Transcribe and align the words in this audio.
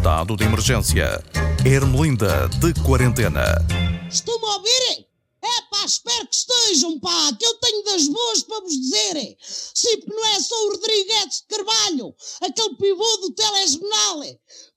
Estado 0.00 0.34
de 0.34 0.44
emergência. 0.44 1.22
Ermelinda 1.62 2.48
de 2.58 2.72
quarentena. 2.82 3.44
Estão-me 4.10 4.46
a 4.46 4.56
ouvir? 4.56 5.06
É 5.42 5.62
pá, 5.70 5.84
espero 5.84 6.26
que 6.26 6.34
estejam, 6.34 6.98
pá, 7.00 7.32
que 7.38 7.44
eu 7.44 7.54
tenho 7.54 7.84
das 7.84 8.08
boas 8.08 8.42
para 8.42 8.60
vos 8.60 8.78
dizer. 8.78 9.36
Sim, 9.40 10.00
porque 10.00 10.14
não 10.14 10.26
é 10.26 10.40
só 10.40 10.54
o 10.54 10.70
Rodrigues 10.70 11.40
de 11.40 11.56
Carvalho, 11.56 12.14
aquele 12.40 12.76
pivô 12.76 13.16
do 13.18 13.32
telejornal, 13.32 14.20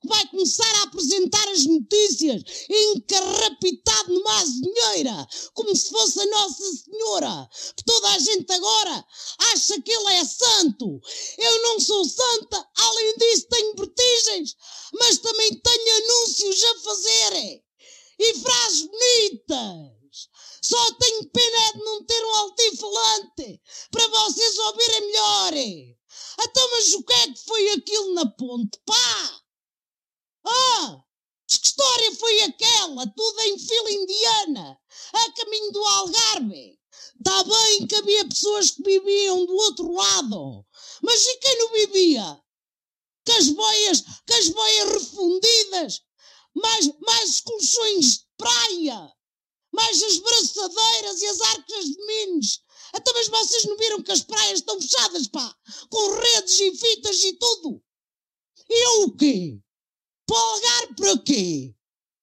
que 0.00 0.08
vai 0.08 0.26
começar 0.28 0.74
a 0.76 0.82
apresentar 0.84 1.48
as 1.48 1.64
notícias 1.64 2.42
encarrapitado 2.68 4.12
numa 4.12 4.40
azinheira, 4.40 5.26
como 5.54 5.74
se 5.74 5.90
fosse 5.90 6.20
a 6.20 6.26
Nossa 6.26 6.64
Senhora. 6.84 7.48
Que 7.76 7.84
toda 7.84 8.08
a 8.08 8.18
gente 8.18 8.52
agora 8.52 9.04
acha 9.52 9.80
que 9.80 9.92
ele 9.92 10.12
é 10.14 10.24
santo. 10.24 11.00
Eu 11.38 11.62
não 11.62 11.80
sou 11.80 12.04
santa, 12.04 12.66
além 12.76 13.16
disso 13.16 13.46
tenho 13.50 13.74
vertigens, 13.76 14.56
mas 14.98 15.18
também 15.18 15.54
tenho 15.60 15.96
anúncios 15.96 16.64
a 16.64 16.78
fazer. 16.80 17.64
E 18.18 18.34
frases 18.40 18.86
bonitas. 18.86 20.28
Só 20.62 20.92
tenho 20.94 21.28
pena 21.30 21.72
de 21.72 21.84
não 21.84 22.04
ter 22.04 22.24
um 22.24 22.34
altifalante 22.36 23.60
para 23.90 24.08
vocês 24.08 24.58
ouvirem 24.58 25.00
melhor. 25.00 25.52
Então, 26.40 26.70
mas 26.70 26.92
o 26.94 27.02
que 27.02 27.12
é 27.12 27.32
que 27.32 27.44
foi 27.44 27.70
aquilo 27.72 28.14
na 28.14 28.26
ponte? 28.26 28.78
Pá! 28.86 29.42
Ah! 30.46 31.04
Que 31.46 31.66
história 31.66 32.14
foi 32.16 32.42
aquela? 32.42 33.06
Tudo 33.06 33.40
em 33.42 33.58
fila 33.58 33.90
indiana, 33.90 34.80
a 35.12 35.32
caminho 35.32 35.72
do 35.72 35.84
Algarve. 35.84 36.78
Está 37.18 37.44
bem 37.44 37.86
que 37.86 37.94
havia 37.96 38.28
pessoas 38.28 38.70
que 38.70 38.82
viviam 38.82 39.44
do 39.44 39.54
outro 39.54 39.92
lado, 39.92 40.66
mas 41.02 41.26
e 41.26 41.36
quem 41.36 41.58
não 41.58 41.72
vivia? 41.72 42.43
Com 43.26 43.32
as 43.32 43.48
boias, 43.48 44.00
com 44.00 44.34
as 44.34 44.48
boias 44.48 44.92
refundidas, 44.92 46.02
mais, 46.54 46.90
mais 47.00 47.40
colchões 47.40 48.18
de 48.18 48.26
praia, 48.36 49.12
mais 49.72 50.02
as 50.02 50.18
braçadeiras 50.18 51.22
e 51.22 51.26
as 51.26 51.40
arcas 51.40 51.84
de 51.84 52.06
minos. 52.06 52.60
Até 52.92 53.12
mas 53.12 53.28
vocês 53.28 53.64
não 53.64 53.76
viram 53.76 54.02
que 54.02 54.12
as 54.12 54.22
praias 54.22 54.60
estão 54.60 54.80
fechadas, 54.80 55.26
pá, 55.26 55.56
com 55.90 56.14
redes 56.14 56.60
e 56.60 56.76
fitas 56.76 57.24
e 57.24 57.32
tudo. 57.32 57.82
E 58.70 58.86
eu 58.86 59.02
o 59.04 59.16
quê? 59.16 59.58
Polgar 60.26 60.94
para 60.94 61.18
quê? 61.18 61.74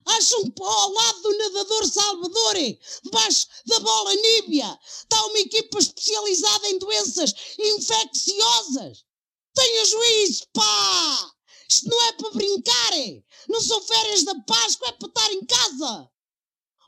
Acham 0.06 0.50
que 0.50 0.64
ao 0.64 0.92
lado 0.92 1.22
do 1.22 1.38
nadador 1.38 1.88
Salvador, 1.88 2.56
debaixo 3.04 3.48
da 3.68 3.80
bola 3.80 4.16
níbia, 4.16 4.80
está 4.84 5.26
uma 5.28 5.40
equipa 5.40 5.78
especializada 5.78 6.70
em 6.70 6.80
doenças 6.80 7.34
infecciosas? 7.60 9.06
Tenha 9.54 9.86
juízo, 9.86 10.48
pá! 10.54 11.32
Isto 11.70 11.90
não 11.90 12.02
é 12.04 12.12
para 12.14 12.32
brincar, 12.32 12.92
não 13.48 13.62
são 13.62 13.82
férias 13.82 14.24
da 14.24 14.36
Páscoa, 14.42 14.90
é 14.90 14.92
para 14.92 15.08
estar 15.08 15.34
em 15.34 15.46
casa. 15.46 16.12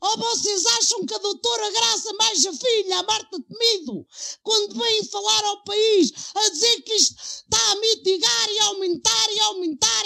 Ou 0.01 0.17
vocês 0.17 0.65
acham 0.65 1.05
que 1.05 1.13
a 1.13 1.19
doutora 1.19 1.71
Graça 1.71 2.13
mais 2.15 2.45
a 2.45 2.51
filha, 2.51 2.99
a 2.99 3.03
Marta 3.03 3.41
Temido, 3.41 4.05
quando 4.41 4.77
vem 4.77 5.03
falar 5.05 5.45
ao 5.45 5.63
país 5.63 6.11
a 6.35 6.49
dizer 6.49 6.81
que 6.81 6.93
isto 6.93 7.15
está 7.15 7.71
a 7.71 7.75
mitigar 7.75 8.51
e 8.51 8.59
a 8.59 8.65
aumentar 8.65 9.31
e 9.31 9.39
a 9.39 9.45
aumentar, 9.45 10.05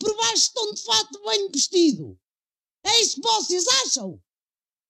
por 0.00 0.16
baixo 0.16 0.46
estão 0.46 0.74
de 0.74 0.82
fato 0.82 1.22
bem 1.22 1.48
vestido? 1.52 2.18
É 2.82 3.00
isso 3.00 3.20
que 3.20 3.28
vocês 3.28 3.68
acham? 3.68 4.20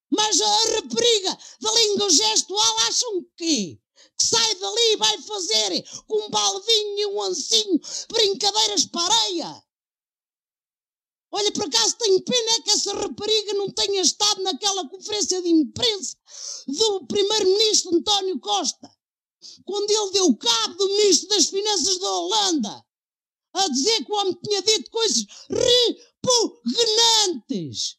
Mas 0.09 0.41
a 0.41 0.57
rapariga 0.75 1.37
da 1.61 1.71
língua 1.73 2.09
gestual 2.09 2.77
acham 2.79 3.17
o 3.17 3.25
quê? 3.37 3.79
Que 4.17 4.25
sai 4.25 4.55
dali 4.55 4.93
e 4.93 4.97
vai 4.97 5.21
fazer 5.21 5.83
com 6.07 6.25
um 6.25 6.29
baldinho 6.29 6.99
e 6.99 7.05
um 7.07 7.21
ancinho 7.21 7.79
brincadeiras 8.09 8.85
para 8.85 9.13
areia? 9.13 9.63
Olha, 11.31 11.51
por 11.51 11.65
acaso 11.65 11.97
tenho 11.97 12.21
pena 12.23 12.61
que 12.63 12.71
essa 12.71 12.93
rapariga 12.93 13.53
não 13.53 13.69
tenha 13.69 14.01
estado 14.01 14.41
naquela 14.43 14.87
conferência 14.87 15.41
de 15.41 15.49
imprensa 15.49 16.15
do 16.67 17.05
primeiro-ministro 17.05 17.95
António 17.95 18.39
Costa, 18.39 18.89
quando 19.65 19.91
ele 19.91 20.11
deu 20.11 20.35
cabo 20.37 20.75
do 20.75 20.87
ministro 20.87 21.27
das 21.29 21.47
Finanças 21.47 21.97
da 21.99 22.11
Holanda, 22.11 22.85
a 23.53 23.67
dizer 23.69 24.05
que 24.05 24.11
o 24.11 24.15
homem 24.15 24.39
tinha 24.43 24.61
dito 24.61 24.89
coisas 24.89 25.25
repugnantes 26.23 27.97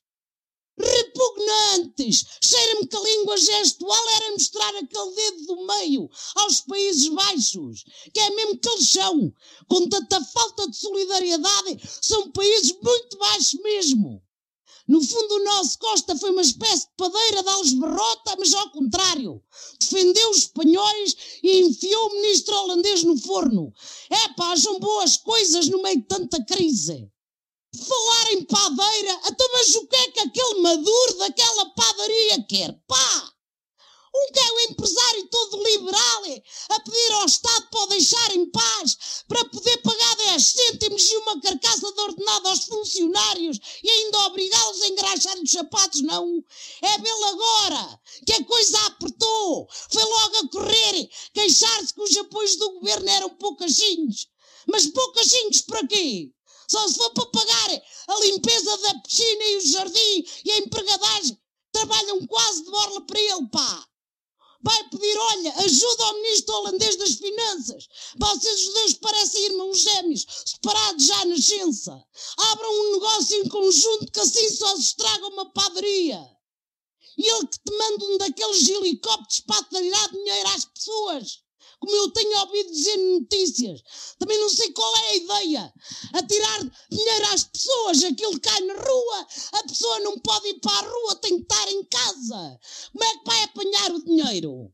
repugnantes. 0.81 2.25
Cheira-me 2.43 2.87
que 2.87 2.97
a 2.97 3.01
língua 3.01 3.37
gestual 3.37 4.09
era 4.17 4.33
mostrar 4.33 4.77
aquele 4.77 5.15
dedo 5.15 5.47
do 5.47 5.67
meio 5.67 6.11
aos 6.37 6.61
Países 6.61 7.09
Baixos, 7.09 7.85
que 8.13 8.21
é 8.21 8.31
mesmo 8.31 8.59
que 8.59 8.69
eles 8.69 8.89
são. 8.89 9.33
Com 9.69 9.89
tanta 9.89 10.25
falta 10.25 10.69
de 10.69 10.77
solidariedade, 10.77 11.81
são 12.01 12.31
países 12.31 12.75
muito 12.83 13.19
baixos 13.19 13.61
mesmo. 13.61 14.23
No 14.89 15.03
fundo, 15.03 15.35
o 15.35 15.45
nosso 15.45 15.79
Costa 15.79 16.17
foi 16.17 16.31
uma 16.31 16.41
espécie 16.41 16.87
de 16.87 16.93
padeira 16.97 17.43
de 17.43 17.49
Alves 17.51 17.75
Berrota, 17.75 18.37
mas 18.39 18.55
ao 18.55 18.71
contrário. 18.71 19.43
Defendeu 19.79 20.31
os 20.31 20.39
espanhóis 20.39 21.15
e 21.43 21.61
enfiou 21.61 22.07
o 22.07 22.15
ministro 22.15 22.57
holandês 22.57 23.03
no 23.03 23.19
forno. 23.19 23.71
É 24.09 24.29
pá, 24.33 24.57
são 24.57 24.81
boas 24.81 25.19
coisas 25.19 25.69
no 25.69 25.83
meio 25.83 25.99
de 25.99 26.07
tanta 26.07 26.43
crise. 26.43 27.07
Falar 27.77 28.33
em 28.33 28.45
padeira, 28.45 29.13
até 29.25 29.29
então, 29.31 29.49
mas 29.53 29.75
o 29.75 29.87
que 29.87 29.97
é 29.97 30.11
que 30.11 30.21
aquele 30.21 30.61
maduro 30.61 31.19
daquela 31.19 31.67
padaria 31.75 32.43
quer? 32.49 32.73
Pá! 32.87 33.35
Um 34.15 34.33
que 34.33 34.41
é 34.41 34.53
o 34.53 34.61
empresário 34.61 35.29
todo 35.29 35.63
liberal 35.63 36.23
a 36.71 36.81
pedir 36.81 37.13
ao 37.13 37.27
Estado 37.27 37.69
para 37.71 37.83
o 37.83 37.87
deixar 37.89 38.35
em 38.35 38.51
paz, 38.51 38.97
para 39.29 39.45
poder 39.45 39.77
pagar 39.83 40.17
10 40.17 40.43
cêntimos 40.45 41.11
e 41.11 41.17
uma 41.19 41.41
carcaça 41.43 41.93
de 41.93 42.01
ordenado 42.01 42.49
aos 42.49 42.65
funcionários 42.65 43.61
e 43.85 43.91
ainda 43.91 44.27
obrigá-los 44.27 44.83
a 44.83 44.89
engraxar 44.89 45.39
os 45.39 45.51
sapatos, 45.51 46.01
não. 46.01 46.43
É 46.81 46.99
vê-lo 46.99 47.25
agora, 47.27 48.01
que 48.27 48.33
a 48.33 48.45
coisa 48.45 48.87
apertou. 48.87 49.69
Foi 49.91 50.03
logo 50.03 50.37
a 50.39 50.49
correr, 50.49 51.11
queixar-se 51.35 51.93
que 51.93 52.01
os 52.01 52.17
apoios 52.17 52.57
do 52.57 52.73
governo 52.81 53.11
eram 53.11 53.31
poucachinhos. 53.37 54.27
Mas 54.67 54.87
poucachinhos 54.87 55.61
para 55.61 55.87
quê? 55.87 56.33
Só 56.71 56.87
se 56.87 56.95
for 56.95 57.11
para 57.15 57.27
pagar 57.27 57.83
a 58.09 58.21
limpeza 58.21 58.77
da 58.79 58.95
piscina 59.01 59.45
e 59.45 59.57
o 59.57 59.67
jardim 59.67 60.27
e 60.45 60.51
a 60.51 60.59
empregadagem, 60.59 61.41
trabalham 61.73 62.27
quase 62.27 62.65
de 62.65 62.71
borla 62.71 63.01
para 63.07 63.21
ele, 63.21 63.49
pá. 63.51 63.89
Vai 64.61 64.89
pedir, 64.91 65.17
olha, 65.17 65.55
ajuda 65.59 66.05
ao 66.05 66.15
ministro 66.15 66.55
holandês 66.57 66.97
das 66.97 67.15
finanças. 67.15 67.89
Vocês 68.19 68.61
os 68.67 68.75
dois 68.75 68.95
parecem 68.95 69.45
irmãos 69.47 69.79
gêmeos, 69.79 70.27
separados 70.45 71.07
já 71.07 71.21
à 71.21 71.25
nascença. 71.27 72.05
Abram 72.37 72.71
um 72.71 72.93
negócio 72.95 73.37
em 73.37 73.49
conjunto 73.49 74.13
que 74.13 74.21
assim 74.21 74.51
só 74.51 74.75
se 74.77 74.83
estraga 74.83 75.29
uma 75.29 75.53
padaria. 75.53 76.21
E 77.17 77.27
ele 77.27 77.47
que 77.47 77.59
te 77.59 77.79
manda 77.79 78.05
um 78.05 78.19
daqueles 78.19 78.69
helicópteros 78.69 79.41
para 79.41 79.63
tirar 79.65 80.09
dinheiro 80.11 80.49
às 80.49 80.65
pessoas 80.65 81.48
como 81.79 81.95
eu 81.95 82.11
tenho 82.11 82.39
ouvido 82.41 82.73
dizer 82.73 82.97
notícias. 82.97 83.83
Também 84.19 84.39
não 84.41 84.49
sei 84.49 84.73
qual 84.73 84.97
é 84.97 85.09
a 85.09 85.17
ideia. 85.17 85.75
A 86.15 86.23
tirar 86.23 86.71
dinheiro 86.91 87.27
às 87.33 87.45
pessoas, 87.45 88.05
aquilo 88.05 88.41
cai 88.41 88.61
na 88.61 88.75
rua, 88.75 89.27
a 89.53 89.63
pessoa 89.65 90.01
não 90.01 90.19
pode 90.19 90.49
ir 90.49 90.61
para 90.61 90.73
a 90.73 90.91
rua, 90.91 91.17
tem 91.17 91.37
que 91.37 91.43
estar 91.43 91.71
em 91.71 91.85
casa. 91.85 92.61
Como 92.93 93.05
é 93.05 93.19
que 93.19 93.25
vai 93.25 93.43
apanhar 93.45 93.93
o 93.93 94.05
dinheiro? 94.05 94.73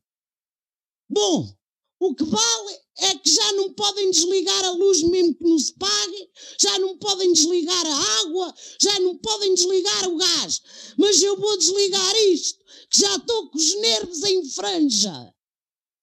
Bom, 1.08 1.54
o 2.00 2.14
que 2.14 2.24
vale 2.24 2.80
é 2.98 3.14
que 3.16 3.30
já 3.30 3.52
não 3.52 3.72
podem 3.74 4.10
desligar 4.10 4.64
a 4.64 4.70
luz 4.70 5.02
mesmo 5.02 5.34
que 5.34 5.44
não 5.44 5.58
se 5.58 5.74
pague, 5.74 6.30
já 6.60 6.78
não 6.78 6.96
podem 6.98 7.32
desligar 7.32 7.86
a 7.86 8.20
água, 8.20 8.54
já 8.80 9.00
não 9.00 9.16
podem 9.18 9.54
desligar 9.54 10.08
o 10.08 10.16
gás. 10.16 10.62
Mas 10.96 11.22
eu 11.22 11.36
vou 11.36 11.56
desligar 11.58 12.16
isto, 12.16 12.58
que 12.90 13.00
já 13.00 13.16
estou 13.16 13.50
com 13.50 13.58
os 13.58 13.74
nervos 13.76 14.22
em 14.24 14.48
franja. 14.50 15.33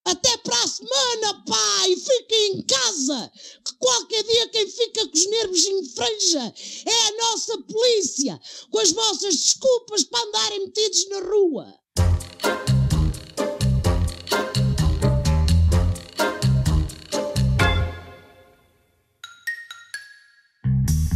Até 0.03 0.35
para 0.37 0.63
a 0.63 0.67
semana, 0.67 1.43
pai! 1.45 1.95
Fiquem 1.95 2.55
em 2.55 2.61
casa! 2.63 3.31
Que 3.63 3.73
qualquer 3.77 4.23
dia 4.23 4.49
quem 4.49 4.67
fica 4.67 5.07
com 5.07 5.17
os 5.17 5.29
nervos 5.29 5.65
em 5.65 5.85
franja 5.85 6.53
é 6.85 7.07
a 7.07 7.17
nossa 7.17 7.57
polícia, 7.59 8.39
com 8.71 8.79
as 8.79 8.91
vossas 8.91 9.35
desculpas 9.35 10.03
para 10.05 10.27
andarem 10.27 10.65
metidos 10.65 11.09
na 11.09 11.19
rua. 11.19 11.81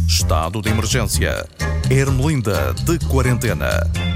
Estado 0.08 0.62
de 0.62 0.68
emergência. 0.68 1.48
Ermelinda 1.90 2.74
de 2.74 2.98
quarentena. 3.08 4.15